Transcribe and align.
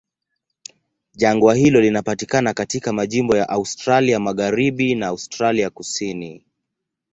Jangwa 1.13 1.55
hilo 1.55 1.81
linapatikana 1.81 2.53
katika 2.53 2.93
majimbo 2.93 3.37
ya 3.37 3.49
Australia 3.49 4.19
Magharibi 4.19 4.95
na 4.95 5.07
Australia 5.07 5.69
Kusini. 5.69 6.45